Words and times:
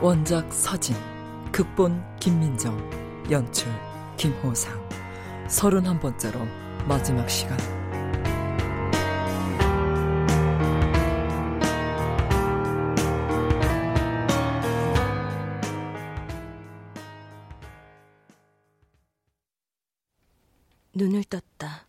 원작 0.00 0.52
서진 0.52 0.94
극본 1.50 2.18
김민정 2.20 2.78
연출 3.32 3.68
김호상 4.16 4.72
서른한 5.48 5.98
번째로 5.98 6.38
마지막 6.86 7.28
시간 7.28 7.58
눈을 20.94 21.24
떴다. 21.24 21.86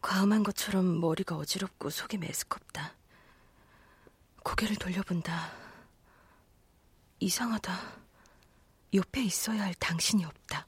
과음한 0.00 0.44
것처럼 0.44 1.00
머리가 1.00 1.36
어지럽고 1.36 1.90
속이 1.90 2.18
메스껍다. 2.18 2.92
고개를 4.44 4.76
돌려본다. 4.76 5.63
이상하다. 7.20 7.78
옆에 8.94 9.22
있어야 9.22 9.62
할 9.64 9.74
당신이 9.74 10.24
없다. 10.24 10.66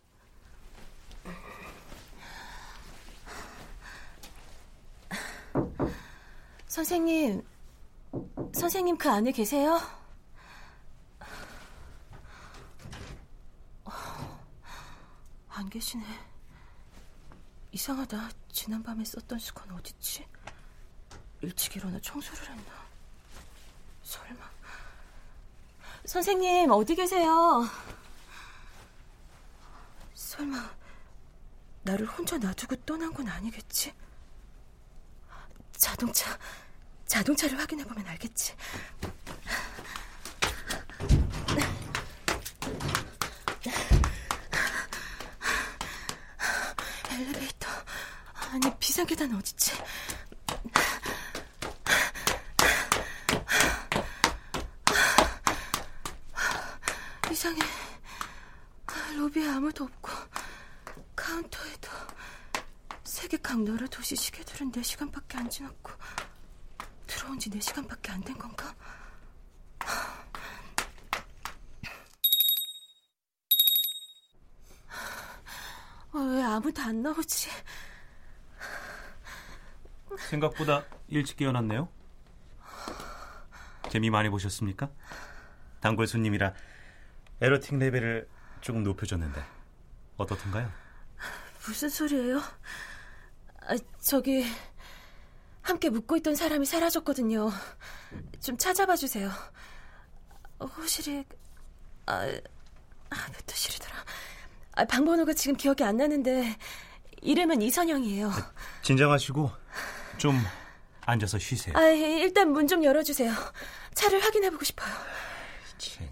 선생님, 6.66 7.42
선생님 8.54 8.98
그 8.98 9.08
안에 9.10 9.32
계세요? 9.32 9.80
안 15.48 15.70
계시네. 15.70 16.04
이상하다. 17.72 18.28
지난밤에 18.52 19.04
썼던 19.04 19.38
수건 19.38 19.70
어딨지? 19.72 20.26
일찍 21.40 21.76
일어나 21.76 21.98
청소를 22.00 22.50
했나? 22.50 22.86
설마. 24.02 24.55
선생님, 26.06 26.70
어디 26.70 26.94
계세요? 26.94 27.68
설마, 30.14 30.70
나를 31.82 32.06
혼자 32.06 32.38
놔두고 32.38 32.76
떠난 32.86 33.12
건 33.12 33.28
아니겠지? 33.28 33.92
자동차, 35.72 36.38
자동차를 37.06 37.58
확인해보면 37.58 38.06
알겠지. 38.06 38.54
엘리베이터. 47.10 47.68
아니, 48.52 48.78
비상계단 48.78 49.34
어딨지? 49.34 49.72
이상해. 57.30 57.60
로비에 59.18 59.45
아무도 59.56 59.84
없고, 59.84 60.10
카운터에도 61.14 61.88
세계 63.04 63.38
각 63.38 63.58
나라 63.62 63.86
도시 63.86 64.14
시계들은 64.14 64.70
4시간밖에 64.72 65.36
안 65.36 65.48
지났고, 65.48 65.92
들어온 67.06 67.38
지 67.38 67.48
4시간밖에 67.50 68.10
안 68.10 68.20
된 68.22 68.36
건가? 68.36 68.74
어, 76.12 76.18
왜 76.18 76.42
아무도 76.42 76.80
안 76.82 77.02
나오지? 77.02 77.48
생각보다 80.30 80.84
일찍 81.08 81.36
깨어났네요. 81.36 81.88
재미 83.90 84.10
많이 84.10 84.28
보셨습니까? 84.28 84.90
단골 85.80 86.06
손님이라 86.06 86.54
에러팅 87.40 87.78
레벨을 87.78 88.28
조금 88.66 88.82
높여줬는데 88.82 89.44
어떻던가요? 90.16 90.68
무슨 91.64 91.88
소리예요? 91.88 92.38
아, 93.60 93.76
저기 94.02 94.44
함께 95.62 95.88
묵고 95.88 96.16
있던 96.16 96.34
사람이 96.34 96.66
사라졌거든요. 96.66 97.48
좀 98.40 98.58
찾아봐 98.58 98.96
주세요. 98.96 99.30
어, 100.58 100.66
호실이 100.66 101.24
아, 102.06 102.14
아, 103.10 103.28
몇 103.30 103.48
호실이더라. 103.52 104.04
아, 104.72 104.84
방번호가 104.84 105.32
지금 105.34 105.56
기억이 105.56 105.84
안 105.84 105.98
나는데 105.98 106.56
이름은 107.22 107.62
이선영이에요. 107.62 108.32
진정하시고 108.82 109.48
좀 110.18 110.36
앉아서 111.02 111.38
쉬세요. 111.38 111.76
아, 111.76 111.82
일단 111.86 112.50
문 112.50 112.66
좀 112.66 112.82
열어주세요. 112.82 113.32
차를 113.94 114.24
확인해보고 114.24 114.64
싶어요. 114.64 114.92
진짜 115.78 116.10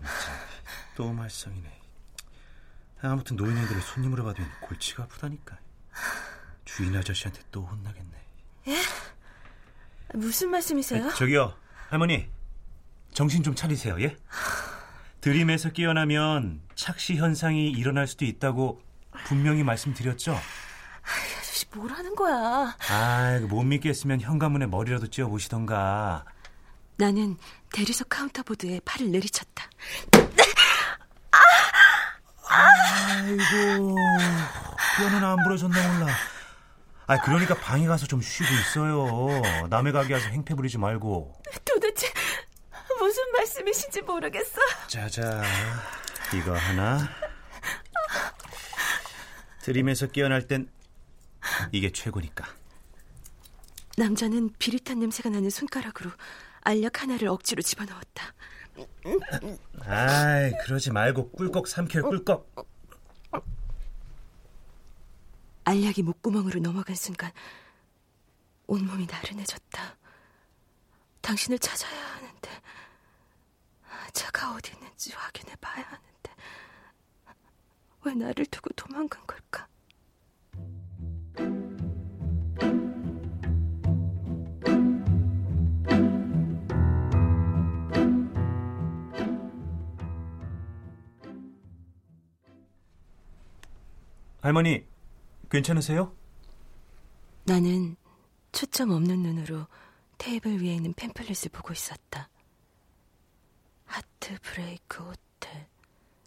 또 0.94 1.12
말썽이네. 1.12 1.80
아무튼 3.10 3.36
노인네들을 3.36 3.80
손님으로 3.80 4.24
받으면 4.24 4.50
골치가 4.62 5.04
아프다니까. 5.04 5.58
주인 6.64 6.96
아저씨한테 6.96 7.40
또 7.50 7.64
혼나겠네. 7.64 8.16
예? 8.68 8.76
무슨 10.14 10.50
말씀이세요? 10.50 11.06
아, 11.06 11.14
저기요, 11.14 11.54
할머니. 11.88 12.28
정신 13.12 13.42
좀 13.42 13.54
차리세요, 13.54 14.00
예? 14.02 14.16
드림에서 15.20 15.70
깨어나면 15.70 16.62
착시 16.74 17.16
현상이 17.16 17.70
일어날 17.70 18.06
수도 18.06 18.24
있다고 18.24 18.82
분명히 19.26 19.62
말씀드렸죠? 19.62 20.32
이 20.32 21.38
아저씨 21.38 21.66
뭐라는 21.74 22.14
거야? 22.14 22.76
아, 22.90 23.40
못 23.48 23.62
믿겠으면 23.62 24.20
현관문에 24.20 24.66
머리라도 24.66 25.06
찌어 25.08 25.28
보시던가. 25.28 26.24
나는 26.96 27.36
대리석 27.72 28.08
카운터보드에 28.08 28.80
팔을 28.84 29.10
내리쳤다. 29.10 29.68
아이고, 32.48 33.96
뼈는 34.98 35.24
안 35.24 35.36
부러졌나 35.44 35.98
몰라. 35.98 36.12
아, 37.06 37.20
그러니까 37.20 37.54
방에 37.54 37.86
가서 37.86 38.06
좀 38.06 38.20
쉬고 38.22 38.48
있어요. 38.54 39.66
남의 39.68 39.92
가게 39.92 40.14
와서 40.14 40.28
행패 40.28 40.54
부리지 40.54 40.78
말고. 40.78 41.42
도대체 41.64 42.10
무슨 42.98 43.22
말씀이신지 43.32 44.02
모르겠어. 44.02 44.60
자자, 44.88 45.42
이거 46.34 46.56
하나. 46.56 47.08
드림에서 49.62 50.06
깨어날 50.08 50.46
땐 50.46 50.68
이게 51.72 51.90
최고니까. 51.90 52.46
남자는 53.96 54.50
비릿한 54.58 54.98
냄새가 54.98 55.28
나는 55.28 55.50
손가락으로 55.50 56.10
알약 56.62 57.02
하나를 57.02 57.28
억지로 57.28 57.62
집어넣었다. 57.62 58.34
아이, 59.86 60.52
그러지 60.64 60.90
말고 60.90 61.30
꿀꺽 61.30 61.68
삼켜요, 61.68 62.02
꿀꺽. 62.04 62.74
알약이 65.64 66.02
목구멍으로 66.02 66.60
넘어간 66.60 66.94
순간 66.94 67.32
온몸이 68.66 69.06
나른해졌다. 69.06 69.96
당신을 71.22 71.58
찾아야 71.58 72.14
하는데 72.16 72.50
차가 74.12 74.54
어디 74.54 74.72
있는지 74.72 75.12
확인해 75.14 75.54
봐야 75.56 75.82
하는데 75.84 76.02
왜 78.04 78.14
나를 78.14 78.44
두고 78.46 78.70
도망간 78.74 79.26
걸까? 79.26 79.66
할머니, 94.44 94.86
괜찮으세요? 95.50 96.14
나는 97.44 97.96
초점 98.52 98.90
없는 98.90 99.22
눈으로 99.22 99.66
테이블 100.18 100.62
위에 100.62 100.74
있는 100.74 100.92
팸플릿을 100.92 101.50
보고 101.50 101.72
있었다. 101.72 102.28
하트 103.86 104.38
브레이크 104.42 105.02
호텔. 105.02 105.66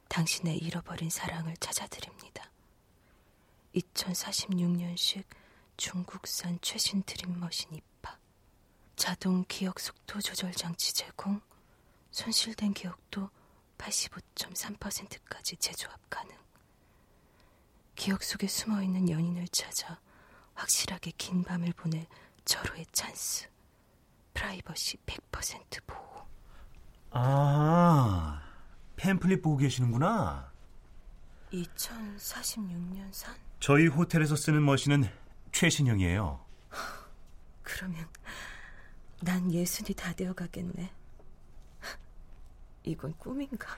당신의 0.10 0.58
잃어버린 0.58 1.12
사랑을 1.12 1.56
찾아드립니다. 1.58 2.50
2046년식 3.76 5.24
중국산 5.78 6.58
최신 6.64 7.04
드림머신 7.04 7.76
입파. 7.76 8.18
자동 8.96 9.46
기억 9.48 9.80
속도 9.80 10.20
조절 10.22 10.52
장치 10.54 10.92
제공. 10.92 11.40
손실된 12.10 12.74
기억도 12.74 13.30
85.3%까지 13.78 15.56
재조합 15.58 16.00
가능. 16.10 16.47
기억 17.98 18.24
속에 18.24 18.46
숨어 18.48 18.84
있는 18.84 19.10
연인을 19.10 19.48
찾아 19.48 20.00
확실하게 20.54 21.12
긴 21.18 21.44
밤을 21.44 21.74
보낼 21.74 22.06
절호의 22.46 22.86
찬스. 22.92 23.50
프라이버시 24.36 24.98
100% 25.06 25.84
보호. 25.88 26.26
아, 27.10 28.42
팸플릿 28.98 29.42
보고 29.42 29.58
계시는구나. 29.58 30.52
2046년산? 31.52 33.34
저희 33.60 33.88
호텔에서 33.88 34.36
쓰는 34.36 34.64
머신은 34.64 35.10
최신형이에요. 35.52 36.40
그러면 37.64 38.08
난 39.22 39.52
예순이 39.52 39.96
다 39.96 40.14
되어 40.14 40.34
가겠네. 40.34 40.94
이건 42.84 43.18
꿈인가? 43.18 43.76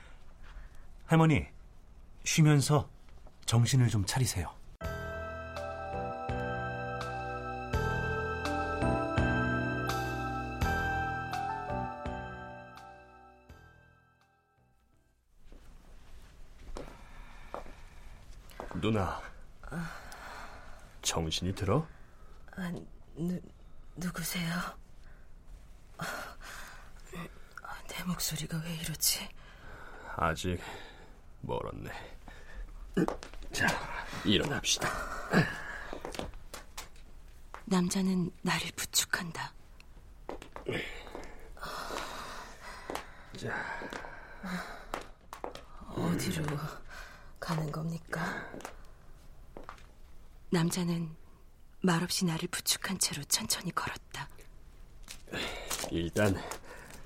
할머니, 1.06 1.46
쉬면서 2.24 2.90
정신을 3.50 3.88
좀 3.88 4.04
차리세요. 4.04 4.48
누나, 18.80 19.20
정신이 21.02 21.52
들어? 21.56 21.84
아, 22.56 22.72
누, 23.16 23.40
누구세요? 23.96 24.48
아, 25.98 27.82
내 27.88 28.04
목소리가 28.04 28.62
왜 28.64 28.76
이러지? 28.76 29.28
아직 30.14 30.60
멀었네. 31.40 31.90
자, 33.52 33.66
일어납시다. 34.24 34.88
남자는 37.64 38.30
나를 38.42 38.70
부축한다. 38.76 39.52
자, 43.36 43.54
어디로 45.88 46.44
가는 47.38 47.70
겁니까? 47.72 48.48
남자는 50.50 51.14
말없이 51.82 52.24
나를 52.24 52.48
부축한 52.48 52.98
채로 52.98 53.22
천천히 53.24 53.72
걸었다. 53.74 54.28
일단 55.90 56.34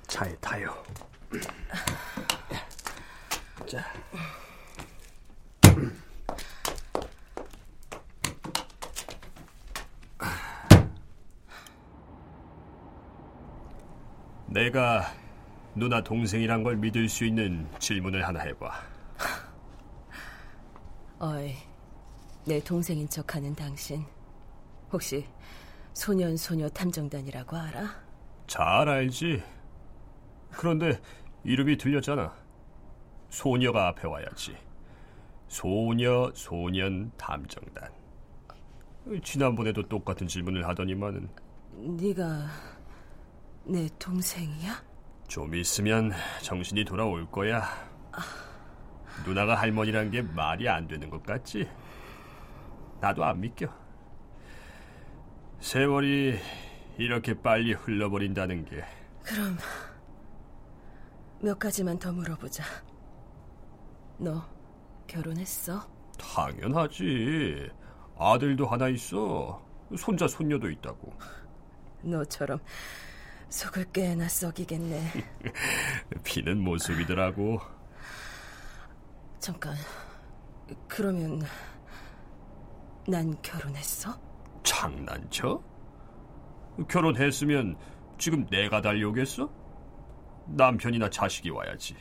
차에 0.07 0.35
타요. 0.37 0.83
자, 3.71 3.93
내가 14.55 15.13
누나 15.75 16.01
동생이란 16.01 16.63
걸 16.63 16.77
믿을 16.77 17.09
수 17.09 17.25
있는 17.25 17.67
질문을 17.81 18.25
하나 18.25 18.39
해봐. 18.39 18.73
어이, 21.19 21.55
내 22.47 22.61
동생인 22.61 23.09
척하는 23.09 23.53
당신 23.57 24.05
혹시 24.93 25.27
소년 25.93 26.37
소녀 26.37 26.69
탐정단이라고 26.69 27.57
알아? 27.57 27.97
잘 28.47 28.89
알지. 28.89 29.43
그런데 30.53 31.01
이름이 31.43 31.77
들렸잖아. 31.77 32.33
소녀가 33.31 33.89
앞에 33.89 34.07
와야지. 34.07 34.57
소녀, 35.49 36.31
소년, 36.33 37.11
탐정단. 37.17 37.91
지난번에도 39.25 39.89
똑같은 39.89 40.29
질문을 40.29 40.69
하더니만은 40.69 41.29
네가 41.73 42.74
내 43.67 43.89
동생이야? 43.99 44.83
좀 45.27 45.55
있으면 45.55 46.13
정신이 46.43 46.85
돌아올 46.85 47.31
거야. 47.31 47.63
누나가 49.25 49.55
할머니란 49.55 50.11
게 50.11 50.23
말이 50.23 50.69
안 50.69 50.87
되는 50.87 51.09
것 51.09 51.23
같지? 51.23 51.69
나도 53.01 53.25
안 53.25 53.41
믿겨. 53.41 53.67
세월이 55.61 56.39
이렇게 56.99 57.41
빨리 57.41 57.73
흘러버린다는 57.73 58.67
게 58.67 58.85
그럼 59.23 59.57
몇 61.41 61.59
가지만 61.59 61.99
더 61.99 62.13
물어보자. 62.13 62.63
너 64.19 64.43
결혼했어? 65.07 65.89
당연하지. 66.19 67.71
아들도 68.19 68.67
하나 68.67 68.89
있어. 68.89 69.63
손자 69.99 70.29
손녀도 70.29 70.71
있다고. 70.71 71.13
너처럼 72.03 72.61
속을 73.55 73.85
꽤나 73.93 74.29
썩이겠네. 74.29 75.13
피는 76.25 76.59
못 76.59 76.79
속이더라고. 76.79 77.61
잠깐. 79.39 79.77
그러면 80.89 81.41
난 83.07 83.41
결혼했어? 83.43 84.19
장난쳐? 84.65 85.63
결혼했으면 86.89 87.77
지금 88.19 88.45
내가 88.47 88.81
달려오겠어? 88.81 89.49
남편이나 90.49 91.09
자식이 91.09 91.51
와야지. 91.51 91.95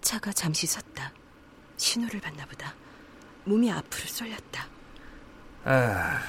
차가 0.00 0.32
잠시 0.32 0.68
섰다. 0.68 1.12
신호를 1.76 2.20
받나 2.20 2.46
보다. 2.46 2.72
몸이 3.44 3.72
앞으로 3.72 4.06
쏠렸다. 4.06 4.68
아, 5.64 6.20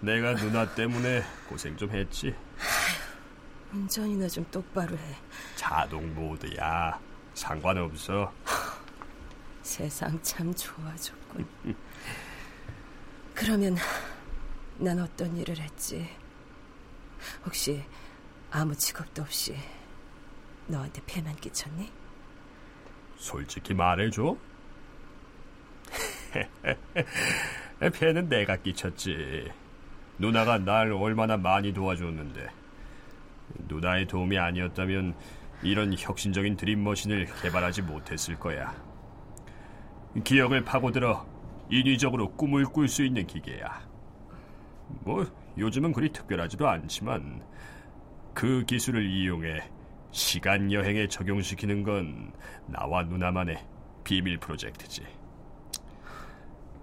내가 0.00 0.36
누나 0.36 0.72
때문에 0.72 1.24
고생 1.48 1.76
좀 1.76 1.90
했지. 1.90 2.32
운전이나 3.72 4.28
좀 4.28 4.44
똑바로 4.50 4.96
해. 4.96 5.16
자동 5.56 6.14
모드야. 6.14 6.98
상관없어. 7.34 8.32
세상 9.62 10.20
참 10.22 10.54
좋아졌군. 10.54 11.46
그러면 13.34 13.76
난 14.78 14.98
어떤 15.00 15.36
일을 15.36 15.58
했지? 15.58 16.08
혹시 17.44 17.84
아무 18.50 18.74
직업도 18.74 19.22
없이 19.22 19.56
너한테 20.68 21.02
폐만 21.06 21.34
끼쳤니? 21.36 21.90
솔직히 23.16 23.74
말해줘. 23.74 24.36
배는 27.92 28.28
내가 28.28 28.56
끼쳤지. 28.56 29.50
누나가 30.18 30.58
날 30.58 30.92
얼마나 30.92 31.36
많이 31.36 31.72
도와줬는데. 31.72 32.48
누나의 33.68 34.06
도움이 34.06 34.38
아니었다면 34.38 35.14
이런 35.62 35.94
혁신적인 35.96 36.56
드림머신을 36.56 37.26
개발하지 37.42 37.82
못했을 37.82 38.36
거야. 38.36 38.74
기억을 40.24 40.64
파고들어 40.64 41.26
인위적으로 41.70 42.32
꿈을 42.32 42.64
꿀 42.64 42.88
수 42.88 43.04
있는 43.04 43.26
기계야. 43.26 43.86
뭐 45.00 45.26
요즘은 45.58 45.92
그리 45.92 46.12
특별하지도 46.12 46.68
않지만 46.68 47.42
그 48.34 48.64
기술을 48.66 49.04
이용해 49.04 49.70
시간 50.10 50.70
여행에 50.70 51.08
적용시키는 51.08 51.82
건 51.82 52.32
나와 52.66 53.02
누나만의 53.02 53.58
비밀 54.04 54.38
프로젝트지. 54.38 55.02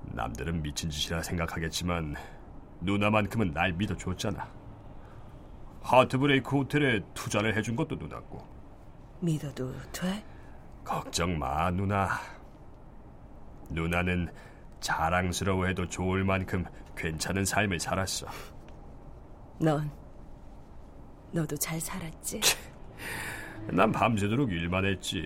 남들은 0.05 0.61
미친 0.61 0.89
짓이라 0.89 1.23
생각하겠지만 1.23 2.15
누나만큼은 2.81 3.51
날 3.51 3.71
믿어줬잖아. 3.73 4.62
하트브레이크 5.83 6.57
호텔에 6.57 7.01
투자를 7.13 7.55
해준 7.55 7.75
것도 7.75 7.95
누나고. 7.95 8.41
믿어도 9.19 9.71
돼? 9.91 10.23
걱정 10.83 11.37
마, 11.37 11.69
누나. 11.71 12.09
누나는 13.69 14.29
자랑스러워해도 14.79 15.87
좋을 15.87 16.23
만큼 16.23 16.63
괜찮은 16.95 17.45
삶을 17.45 17.79
살았어. 17.79 18.27
넌 19.59 19.89
너도 21.31 21.55
잘 21.57 21.79
살았지? 21.79 22.39
난 23.67 23.91
밤새도록 23.91 24.51
일만 24.51 24.85
했지. 24.85 25.25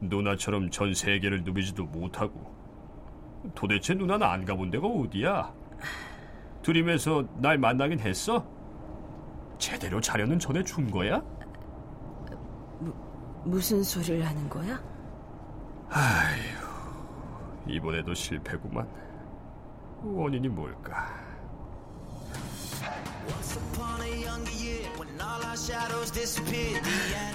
누나처럼 0.00 0.70
전 0.70 0.94
세계를 0.94 1.42
누비지도 1.44 1.84
못하고. 1.84 2.54
도대체 3.54 3.94
누나는 3.94 4.26
안 4.26 4.44
가본 4.44 4.70
데가 4.70 4.86
어디야? 4.86 5.52
드림에서 6.62 7.26
날 7.38 7.58
만나긴 7.58 8.00
했어? 8.00 8.44
제대로 9.58 10.00
자료는 10.00 10.38
전해준 10.38 10.90
거야? 10.90 11.22
무슨 13.44 13.82
소리를 13.82 14.26
하는 14.26 14.48
거야? 14.48 14.82
이번에도 17.68 18.14
실패구만. 18.14 18.88
원인이 20.02 20.48
뭘까? 20.48 21.08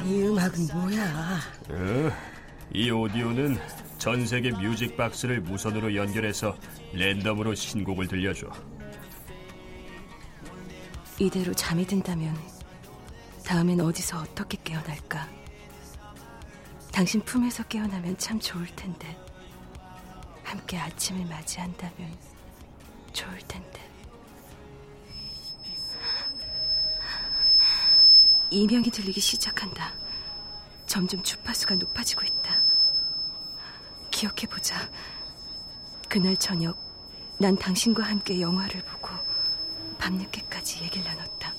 이 0.06 0.22
음악은 0.24 0.68
뭐야? 0.74 1.38
어, 1.70 2.12
이 2.74 2.90
오디오는 2.92 3.58
전 3.98 4.26
세계 4.26 4.52
뮤직 4.52 4.96
박스를 4.96 5.42
무선으로 5.42 5.96
연결해서 5.96 6.56
랜덤으로 6.94 7.56
신곡을 7.56 8.08
들려줘. 8.08 8.48
이대로 11.20 11.54
잠이 11.54 11.86
든다면 11.86 12.34
다음엔 13.46 13.82
어디서 13.82 14.20
어떻게 14.20 14.58
깨어날까? 14.64 15.28
당신 16.94 17.20
품에서 17.22 17.64
깨어나면 17.64 18.18
참 18.18 18.40
좋을 18.40 18.66
텐데 18.76 19.18
함께 20.44 20.78
아침을 20.78 21.26
맞이한다면 21.26 22.18
좋을 23.12 23.38
텐데 23.40 23.90
이명이 28.52 28.90
들리기 28.90 29.20
시작한다. 29.20 29.94
점점 30.88 31.22
주파수가 31.22 31.76
높아지고 31.76 32.24
있다. 32.24 32.64
기억해보자. 34.10 34.90
그날 36.08 36.36
저녁 36.38 36.78
난 37.38 37.56
당신과 37.56 38.04
함께 38.04 38.42
영화를 38.42 38.82
보고 38.84 39.09
밤늦게까지 40.00 40.84
얘기를 40.84 41.06
나눴다. 41.06 41.54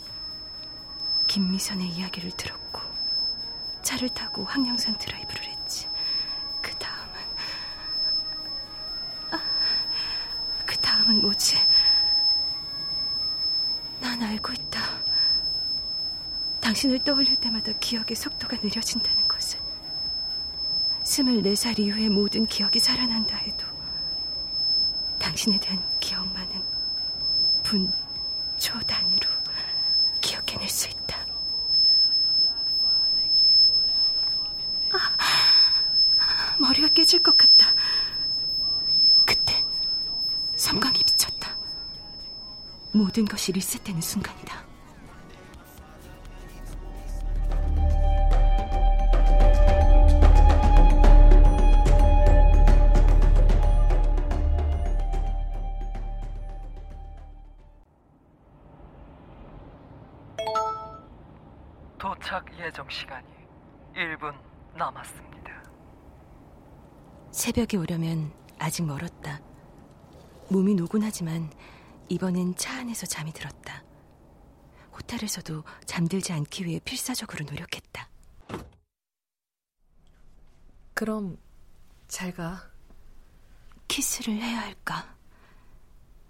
김미선의 1.29 1.89
이야기를 1.89 2.33
들었고 2.33 2.81
차를 3.83 4.09
타고 4.09 4.45
황령산 4.45 4.99
드라이브를 4.99 5.45
했지. 5.45 5.89
그 6.61 6.73
다음은 6.77 7.15
아, 9.31 9.41
그 10.67 10.77
다음은 10.79 11.21
뭐지? 11.23 11.57
난 14.01 14.21
알고 14.23 14.53
있다. 14.53 14.81
당신을 16.61 16.99
떠올릴 17.01 17.37
때마다 17.37 17.73
기억의 17.73 18.17
속도가 18.17 18.57
느려진다는 18.63 19.29
것을. 19.29 19.61
24살 21.03 21.79
이후의 21.79 22.09
모든 22.09 22.47
기억이 22.47 22.79
살아난다 22.79 23.37
해도 23.37 23.67
당신에 25.19 25.59
대한 25.59 25.83
기억만은 26.01 26.63
분, 27.63 27.93
초 28.61 28.79
단위로 28.81 29.29
기억해낼 30.21 30.69
수 30.69 30.87
있다. 30.89 31.17
아, 34.93 36.57
머리가 36.59 36.89
깨질 36.89 37.23
것 37.23 37.37
같다. 37.39 37.75
그때 39.27 39.65
섬광이 40.57 40.99
비쳤다. 40.99 41.57
모든 42.93 43.25
것이 43.25 43.51
리셋되는 43.51 44.03
순간이다. 44.03 44.70
새벽에 67.41 67.79
오려면 67.79 68.31
아직 68.59 68.83
멀었다. 68.83 69.41
몸이 70.51 70.75
노곤하지만 70.75 71.51
이번엔 72.11 72.55
차 72.57 72.81
안에서 72.81 73.07
잠이 73.07 73.33
들었다. 73.33 73.83
호텔에서도 74.93 75.65
잠들지 75.87 76.35
않기 76.35 76.67
위해 76.67 76.79
필사적으로 76.85 77.47
노력했다. 77.47 78.11
그럼 80.93 81.39
잘 82.09 82.35
가. 82.35 82.71
키스를 83.89 84.35
해야 84.35 84.61
할까? 84.61 85.17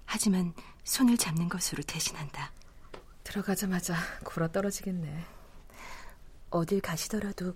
하지만 0.05 0.55
손을 0.85 1.19
잡는 1.19 1.49
것으로 1.49 1.83
대신한다. 1.83 2.53
들어가자마자 3.25 3.97
굴어 4.25 4.47
떨어지겠네. 4.53 5.25
어딜 6.51 6.81
가시더라도 6.81 7.53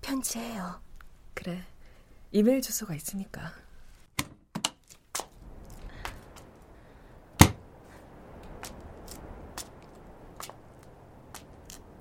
편지해요. 0.00 0.80
그래. 1.34 1.73
이메일 2.36 2.60
주소가 2.60 2.96
있으니까. 2.96 3.52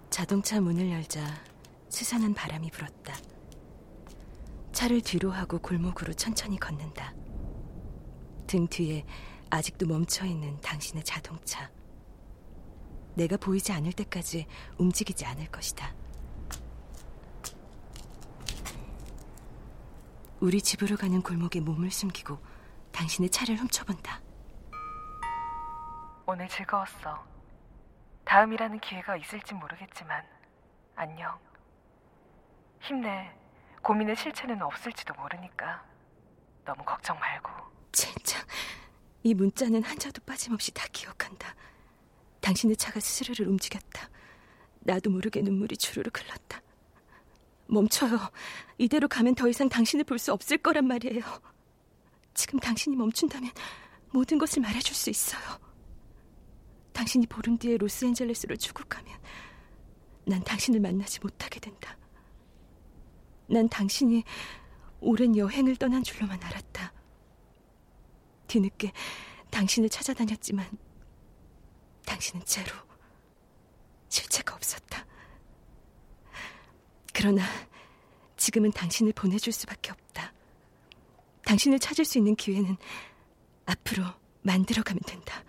자동차 0.10 0.60
문을 0.60 0.90
열자 0.90 1.24
스산한 1.90 2.34
바람이 2.34 2.72
불었다. 2.72 3.16
차를 4.72 5.02
뒤로 5.02 5.30
하고 5.30 5.60
골목으로 5.60 6.14
천천히 6.14 6.58
걷는다. 6.60 7.14
등 8.48 8.68
뒤에 8.68 9.06
아직도 9.52 9.86
멈춰 9.86 10.26
있는 10.26 10.60
당신의 10.62 11.04
자동차. 11.04 11.70
내가 13.14 13.38
보이지 13.38 13.72
않을 13.72 13.94
때까지 13.94 14.48
움직이지 14.80 15.26
않을 15.26 15.52
것이다. 15.52 16.03
우리 20.44 20.62
집으로 20.62 20.98
가는 20.98 21.22
골목에 21.22 21.62
몸을 21.62 21.90
숨기고 21.90 22.38
당신의 22.92 23.30
차를 23.30 23.56
훔쳐본다. 23.56 24.22
오늘 26.26 26.50
즐거웠어. 26.50 27.26
다음이라는 28.26 28.82
기회가 28.82 29.16
있을지 29.16 29.54
모르겠지만 29.54 30.22
안녕. 30.96 31.40
힘내. 32.82 33.32
고민의 33.82 34.18
실체는 34.18 34.62
없을지도 34.62 35.14
모르니까 35.14 35.82
너무 36.66 36.84
걱정 36.84 37.18
말고. 37.20 37.50
젠장, 37.94 38.46
이 39.24 39.34
문자는 39.34 39.82
한자도 39.82 40.24
빠짐없이 40.26 40.74
다 40.74 40.86
기억한다. 40.92 41.56
당신의 42.42 42.76
차가 42.76 43.00
스스로를 43.00 43.48
움직였다. 43.50 44.10
나도 44.82 45.10
모르게 45.10 45.42
눈물이 45.42 45.78
주르륵 45.78 46.20
흘렀다. 46.20 46.60
멈춰요. 47.74 48.20
이대로 48.78 49.08
가면 49.08 49.36
더 49.36 49.48
이상 49.50 49.68
당신을 49.70 50.06
볼 50.06 50.18
수 50.20 50.32
없을 50.32 50.58
거란 50.58 50.88
말이에요. 50.88 51.22
지금 52.34 52.60
당신이 52.60 52.96
멈춘다면 52.96 53.52
모든 54.12 54.38
것을 54.38 54.62
말해줄 54.62 54.96
수 54.96 55.10
있어요. 55.10 55.42
당신이 56.94 57.28
보름 57.28 57.58
뒤에 57.58 57.78
로스앤젤레스로 57.78 58.56
출국하면 58.56 59.18
난 60.26 60.44
당신을 60.44 60.80
만나지 60.80 61.20
못하게 61.20 61.60
된다. 61.60 61.98
난 63.48 63.68
당신이 63.68 64.24
오랜 65.02 65.36
여행을 65.36 65.76
떠난 65.76 66.04
줄로만 66.04 66.42
알았다. 66.42 66.94
뒤늦게 68.48 68.92
당신을 69.50 69.90
찾아다녔지만 69.90 70.66
당신은 72.06 72.46
제로 72.46 72.72
실체가 74.10 74.56
없었다. 74.56 75.06
그러나 77.14 77.44
지금은 78.36 78.72
당신을 78.72 79.14
보내줄 79.14 79.54
수밖에 79.54 79.92
없다. 79.92 80.34
당신을 81.46 81.80
찾을 81.80 82.04
수 82.04 82.18
있는 82.18 82.36
기회는 82.36 82.76
앞으로 83.66 84.04
만들어가면 84.42 85.00
된다. 85.06 85.44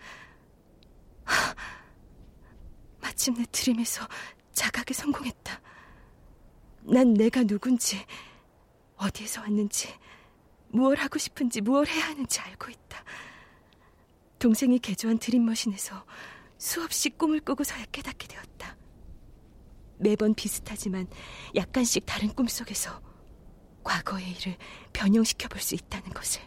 하, 1.25 1.55
마침내 3.01 3.45
드림에서 3.51 4.07
자각에 4.53 4.93
성공했다. 4.93 5.61
난 6.83 7.15
내가 7.15 7.43
누군지, 7.43 8.05
어디에서 8.97 9.41
왔는지, 9.41 9.89
무얼 10.69 10.99
하고 10.99 11.19
싶은지, 11.19 11.61
무얼 11.61 11.87
해야 11.87 12.07
하는지 12.07 12.41
알고 12.41 12.71
있다. 12.71 13.05
동생이 14.39 14.79
개조한 14.79 15.19
드림머신에서 15.19 16.05
수없이 16.59 17.11
꿈을 17.11 17.41
꾸고서야 17.41 17.87
깨닫게 17.91 18.29
되었다. 18.29 18.77
매번 19.99 20.35
비슷하지만 20.35 21.07
약간씩 21.55 22.05
다른 22.07 22.29
꿈속에서 22.35 23.01
과거의 23.83 24.31
일을 24.33 24.57
변형시켜 24.93 25.49
볼 25.49 25.61
수 25.61 25.75
있다는 25.75 26.11
것을. 26.11 26.43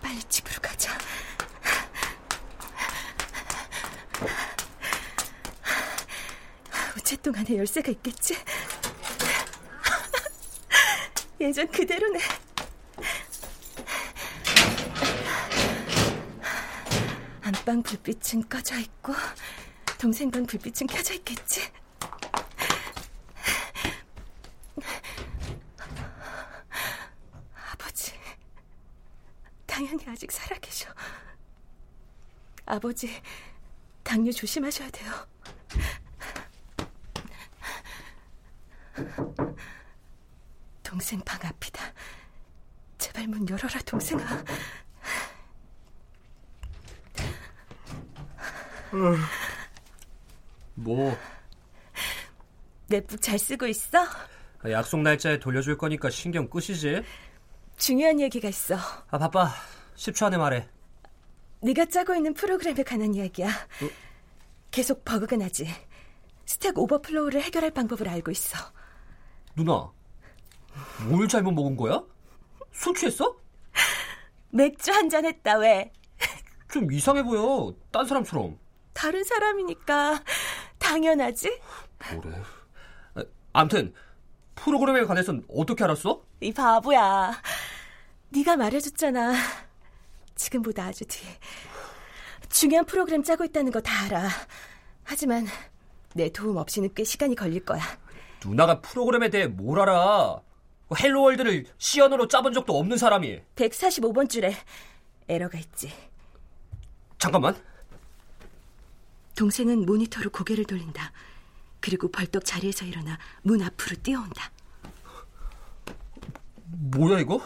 빨리 0.00 0.22
집으로 0.24 0.60
가자. 0.60 0.96
우체통 6.96 7.34
안에 7.36 7.56
열쇠가 7.56 7.90
있겠지? 7.92 8.34
예전 11.40 11.68
그대로네. 11.70 12.18
방 17.68 17.82
불빛은 17.82 18.48
꺼져 18.48 18.78
있고 18.78 19.12
동생 20.00 20.30
방 20.30 20.46
불빛은 20.46 20.86
켜져 20.86 21.12
있겠지? 21.12 21.70
아버지, 27.70 28.14
당연히 29.66 30.02
아직 30.08 30.32
살아계셔. 30.32 30.88
아버지, 32.64 33.20
당뇨 34.02 34.32
조심하셔야 34.32 34.88
돼요. 34.88 35.12
동생 40.82 41.20
방 41.20 41.38
앞이다. 41.44 41.92
제발 42.96 43.26
문 43.28 43.46
열어라, 43.46 43.78
동생아. 43.82 44.42
뭐 50.74 51.16
넷북 52.88 53.20
잘 53.20 53.38
쓰고 53.38 53.66
있어? 53.66 53.98
약속 54.70 55.00
날짜에 55.00 55.38
돌려줄 55.38 55.76
거니까 55.78 56.10
신경 56.10 56.48
끄시지. 56.48 57.02
중요한 57.76 58.18
얘기가 58.20 58.48
있어. 58.48 58.76
아 59.10 59.18
바빠. 59.18 59.50
10초 59.96 60.26
안에 60.26 60.36
말해. 60.36 60.68
네가 61.60 61.86
짜고 61.86 62.14
있는 62.14 62.34
프로그램에 62.34 62.82
관한 62.82 63.14
이야기야. 63.14 63.48
계속 64.70 65.04
버그가 65.04 65.36
나지. 65.36 65.68
stack 66.46 66.78
overflow를 66.78 67.42
해결할 67.42 67.70
방법을 67.72 68.08
알고 68.08 68.30
있어. 68.30 68.56
누나, 69.54 69.90
뭘 71.08 71.26
잘못 71.28 71.50
먹은 71.52 71.76
거야? 71.76 72.02
술 72.72 72.94
취했어? 72.94 73.36
맥주 74.50 74.92
한 74.92 75.10
잔 75.10 75.24
했다 75.26 75.58
왜? 75.58 75.92
좀 76.70 76.90
이상해 76.92 77.22
보여. 77.22 77.74
딴 77.90 78.06
사람처럼. 78.06 78.56
다른 78.98 79.22
사람이니까 79.22 80.20
당연하지. 80.78 81.60
뭐래? 82.14 82.42
아, 83.14 83.22
암튼 83.52 83.94
프로그램에 84.56 85.04
관해선 85.04 85.44
어떻게 85.48 85.84
알았어? 85.84 86.24
이 86.40 86.52
바보야. 86.52 87.40
네가 88.30 88.56
말해줬잖아. 88.56 89.34
지금보다 90.34 90.86
아주 90.86 91.04
뒤에. 91.06 91.30
중요한 92.48 92.84
프로그램 92.86 93.22
짜고 93.22 93.44
있다는 93.44 93.70
거 93.70 93.80
다 93.80 93.92
알아. 94.06 94.28
하지만 95.04 95.46
내 96.14 96.28
도움 96.30 96.56
없이는 96.56 96.90
꽤 96.96 97.04
시간이 97.04 97.36
걸릴 97.36 97.64
거야. 97.64 97.80
누나가 98.44 98.80
프로그램에 98.80 99.30
대해 99.30 99.46
뭘 99.46 99.78
알아? 99.78 100.40
Hello 101.00 101.24
World를 101.24 101.66
C언어로 101.78 102.26
짜본 102.26 102.52
적도 102.52 102.76
없는 102.76 102.96
사람이. 102.96 103.42
145번 103.54 104.28
줄에 104.28 104.56
에러가 105.28 105.56
있지. 105.56 105.92
잠깐만. 107.18 107.54
동생은 109.38 109.86
모니터로 109.86 110.30
고개를 110.30 110.64
돌린다. 110.64 111.12
그리고 111.78 112.10
벌떡 112.10 112.44
자리에서 112.44 112.84
일어나 112.84 113.16
문 113.42 113.62
앞으로 113.62 113.94
뛰어온다. 114.02 114.50
뭐야 116.66 117.20
이거? 117.20 117.40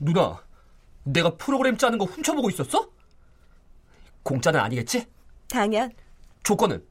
누나, 0.00 0.42
내가 1.04 1.36
프로그램 1.36 1.76
짜는 1.76 1.98
거 1.98 2.06
훔쳐보고 2.06 2.48
있었어? 2.48 2.90
공짜는 4.22 4.58
아니겠지? 4.58 5.06
당연. 5.48 5.92
조건은? 6.42 6.82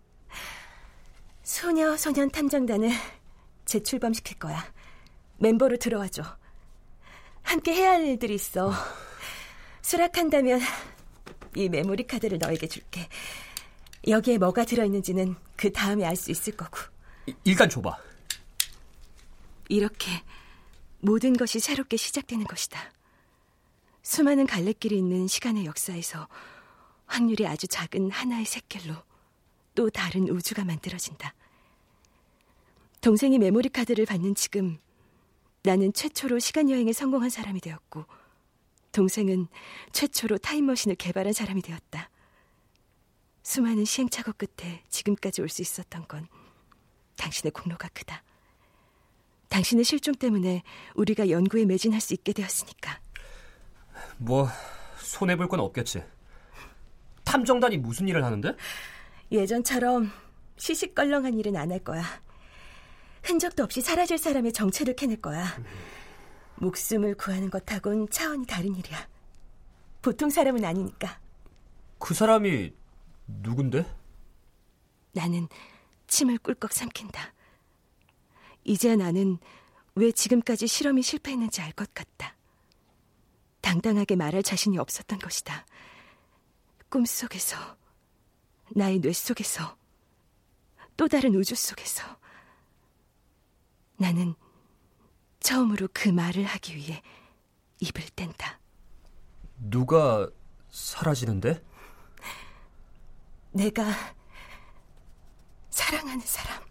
소녀 1.41 1.97
소년 1.97 2.29
탐정단을 2.29 2.91
재출범시킬 3.65 4.37
거야. 4.37 4.63
멤버로 5.37 5.77
들어와줘. 5.77 6.23
함께 7.41 7.73
해야 7.73 7.93
할 7.93 8.05
일들이 8.05 8.35
있어. 8.35 8.71
수락한다면 9.81 10.59
이 11.55 11.69
메모리 11.69 12.05
카드를 12.05 12.37
너에게 12.37 12.67
줄게. 12.67 13.09
여기에 14.07 14.37
뭐가 14.37 14.65
들어있는지는 14.65 15.35
그 15.55 15.71
다음에 15.71 16.05
알 16.05 16.15
수 16.15 16.31
있을 16.31 16.55
거고. 16.55 16.77
이, 17.27 17.33
일단 17.43 17.69
줘봐. 17.69 17.97
이렇게 19.69 20.11
모든 20.99 21.33
것이 21.33 21.59
새롭게 21.59 21.97
시작되는 21.97 22.45
것이다. 22.45 22.91
수많은 24.03 24.45
갈래길이 24.45 24.97
있는 24.97 25.27
시간의 25.27 25.65
역사에서 25.65 26.27
확률이 27.07 27.47
아주 27.47 27.67
작은 27.67 28.11
하나의 28.11 28.45
샛길로 28.45 28.95
또 29.73 29.89
다른 29.89 30.29
우주가 30.29 30.63
만들어진다. 30.63 31.33
동생이 33.01 33.39
메모리 33.39 33.69
카드를 33.69 34.05
받는 34.05 34.35
지금 34.35 34.79
나는 35.63 35.91
최초로 35.93 36.39
시간 36.39 36.69
여행에 36.69 36.93
성공한 36.93 37.29
사람이 37.29 37.59
되었고 37.59 38.05
동생은 38.91 39.47
최초로 39.91 40.37
타임머신을 40.37 40.95
개발한 40.95 41.33
사람이 41.33 41.61
되었다. 41.63 42.09
수많은 43.49 43.85
시행착오 43.85 44.33
끝에 44.33 44.81
지금까지 44.89 45.41
올 45.43 45.49
수 45.49 45.61
있었던 45.61 46.07
건 46.07 46.27
당신의 47.15 47.51
공로가 47.51 47.87
크다. 47.93 48.23
당신의 49.49 49.85
실종 49.85 50.15
때문에 50.15 50.63
우리가 50.95 51.29
연구에 51.29 51.63
매진할 51.65 52.01
수 52.01 52.15
있게 52.15 52.33
되었으니까. 52.33 52.99
뭐 54.17 54.49
손해 54.97 55.35
볼 55.37 55.47
건 55.47 55.59
없겠지. 55.59 56.03
탐정단이 57.23 57.77
무슨 57.77 58.07
일을 58.07 58.23
하는데? 58.25 58.55
예전처럼 59.31 60.11
시시껄렁한 60.57 61.35
일은 61.35 61.55
안 61.55 61.71
할 61.71 61.79
거야. 61.79 62.03
흔적도 63.23 63.63
없이 63.63 63.79
사라질 63.81 64.17
사람의 64.17 64.53
정체를 64.53 64.95
캐낼 64.95 65.21
거야. 65.21 65.45
목숨을 66.55 67.13
구하는 67.15 67.51
것하고는 67.51 68.09
차원이 68.09 68.47
다른 68.47 68.75
일이야. 68.75 69.07
보통 70.01 70.31
사람은 70.31 70.65
아니니까. 70.65 71.19
그 71.99 72.15
사람이 72.15 72.73
누군데? 73.27 73.85
나는 75.13 75.47
침을 76.07 76.37
꿀꺽 76.39 76.73
삼킨다. 76.73 77.33
이제야 78.63 78.95
나는 78.95 79.37
왜 79.95 80.11
지금까지 80.11 80.67
실험이 80.67 81.01
실패했는지 81.01 81.61
알 81.61 81.71
것 81.71 81.93
같다. 81.93 82.35
당당하게 83.61 84.15
말할 84.15 84.43
자신이 84.43 84.77
없었던 84.77 85.19
것이다. 85.19 85.65
꿈속에서, 86.89 87.57
나의 88.75 88.99
뇌 88.99 89.11
속에서, 89.11 89.77
또 90.97 91.07
다른 91.07 91.33
우주 91.35 91.55
속에서, 91.55 92.03
나는 93.97 94.35
처음으로 95.39 95.87
그 95.93 96.09
말을 96.09 96.43
하기 96.43 96.75
위해 96.75 97.01
입을 97.79 98.03
뗀다. 98.15 98.59
누가 99.57 100.29
사라지는데? 100.69 101.63
내가 103.55 103.85
사랑하는 105.69 106.19
사람. 106.25 106.64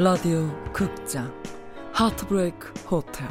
라디오 0.00 0.48
극장 0.72 1.28
하트브레이크 1.92 2.72
호텔 2.88 3.26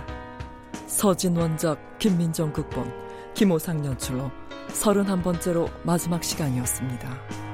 서진 0.86 1.38
원작 1.38 1.97
김민정 1.97 2.51
극본 2.51 2.91
김호상 3.34 3.86
연출로 3.86 4.30
31번째로 4.73 5.69
마지막 5.86 6.21
시간이었습니다. 6.21 7.46